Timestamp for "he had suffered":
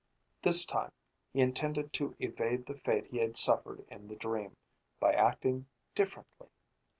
3.11-3.85